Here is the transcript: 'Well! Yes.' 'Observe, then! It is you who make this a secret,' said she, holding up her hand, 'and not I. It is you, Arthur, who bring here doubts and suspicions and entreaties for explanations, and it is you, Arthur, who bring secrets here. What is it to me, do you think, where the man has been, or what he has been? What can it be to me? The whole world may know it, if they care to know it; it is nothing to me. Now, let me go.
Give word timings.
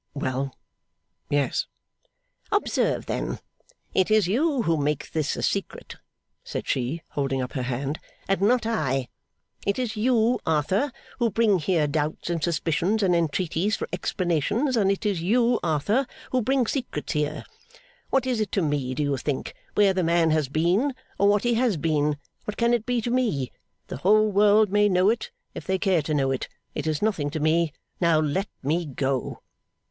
'Well! 0.15 0.55
Yes.' 1.29 1.67
'Observe, 2.51 3.05
then! 3.05 3.37
It 3.93 4.09
is 4.09 4.27
you 4.27 4.63
who 4.63 4.75
make 4.77 5.11
this 5.11 5.35
a 5.35 5.43
secret,' 5.43 5.97
said 6.43 6.67
she, 6.67 7.03
holding 7.09 7.39
up 7.39 7.53
her 7.53 7.61
hand, 7.61 7.99
'and 8.27 8.41
not 8.41 8.65
I. 8.65 9.09
It 9.63 9.77
is 9.77 9.95
you, 9.95 10.39
Arthur, 10.43 10.91
who 11.19 11.29
bring 11.29 11.59
here 11.59 11.85
doubts 11.85 12.31
and 12.31 12.43
suspicions 12.43 13.03
and 13.03 13.15
entreaties 13.15 13.75
for 13.77 13.87
explanations, 13.93 14.75
and 14.75 14.89
it 14.89 15.05
is 15.05 15.21
you, 15.21 15.59
Arthur, 15.61 16.07
who 16.31 16.41
bring 16.41 16.65
secrets 16.65 17.13
here. 17.13 17.43
What 18.09 18.25
is 18.25 18.39
it 18.39 18.51
to 18.53 18.63
me, 18.63 18.95
do 18.95 19.03
you 19.03 19.17
think, 19.17 19.53
where 19.75 19.93
the 19.93 20.03
man 20.03 20.31
has 20.31 20.49
been, 20.49 20.95
or 21.19 21.27
what 21.27 21.43
he 21.43 21.53
has 21.53 21.77
been? 21.77 22.17
What 22.45 22.57
can 22.57 22.73
it 22.73 22.87
be 22.87 23.03
to 23.03 23.11
me? 23.11 23.51
The 23.85 23.97
whole 23.97 24.31
world 24.31 24.71
may 24.71 24.89
know 24.89 25.11
it, 25.11 25.29
if 25.53 25.67
they 25.67 25.77
care 25.77 26.01
to 26.01 26.15
know 26.15 26.31
it; 26.31 26.47
it 26.73 26.87
is 26.87 27.03
nothing 27.03 27.29
to 27.29 27.39
me. 27.39 27.71
Now, 27.99 28.19
let 28.19 28.47
me 28.63 28.85
go. 28.87 29.43